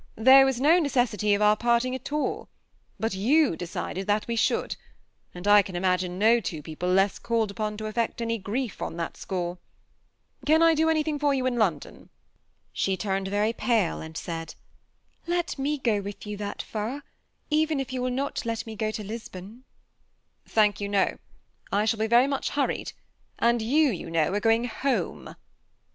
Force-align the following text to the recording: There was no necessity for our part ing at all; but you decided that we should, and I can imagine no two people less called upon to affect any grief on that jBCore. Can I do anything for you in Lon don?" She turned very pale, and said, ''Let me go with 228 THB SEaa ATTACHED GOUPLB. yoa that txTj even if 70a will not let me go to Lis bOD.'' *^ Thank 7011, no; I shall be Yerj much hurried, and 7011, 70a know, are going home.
There 0.17 0.47
was 0.47 0.59
no 0.59 0.79
necessity 0.79 1.37
for 1.37 1.43
our 1.43 1.55
part 1.55 1.85
ing 1.85 1.93
at 1.93 2.11
all; 2.11 2.49
but 2.99 3.13
you 3.13 3.55
decided 3.55 4.07
that 4.07 4.27
we 4.27 4.35
should, 4.35 4.75
and 5.31 5.47
I 5.47 5.61
can 5.61 5.75
imagine 5.75 6.17
no 6.17 6.39
two 6.39 6.63
people 6.63 6.89
less 6.89 7.19
called 7.19 7.51
upon 7.51 7.77
to 7.77 7.85
affect 7.85 8.19
any 8.19 8.39
grief 8.39 8.81
on 8.81 8.97
that 8.97 9.13
jBCore. 9.13 9.59
Can 10.47 10.63
I 10.63 10.73
do 10.73 10.89
anything 10.89 11.19
for 11.19 11.35
you 11.35 11.45
in 11.45 11.55
Lon 11.59 11.77
don?" 11.77 12.09
She 12.73 12.97
turned 12.97 13.27
very 13.27 13.53
pale, 13.53 14.01
and 14.01 14.17
said, 14.17 14.55
''Let 15.27 15.59
me 15.59 15.77
go 15.77 16.01
with 16.01 16.19
228 16.21 16.21
THB 16.21 16.25
SEaa 16.25 16.49
ATTACHED 16.49 16.65
GOUPLB. 16.65 16.81
yoa 16.81 16.97
that 16.97 16.97
txTj 16.97 17.03
even 17.51 17.79
if 17.79 17.87
70a 17.89 17.99
will 18.01 18.09
not 18.09 18.43
let 18.47 18.65
me 18.65 18.75
go 18.75 18.89
to 18.89 19.03
Lis 19.03 19.27
bOD.'' 19.27 19.43
*^ 19.43 19.61
Thank 20.47 20.77
7011, 20.79 21.19
no; 21.71 21.77
I 21.77 21.85
shall 21.85 21.99
be 21.99 22.07
Yerj 22.07 22.27
much 22.27 22.49
hurried, 22.49 22.93
and 23.37 23.61
7011, 23.61 24.11
70a 24.11 24.11
know, 24.11 24.33
are 24.33 24.39
going 24.39 24.63
home. 24.65 25.35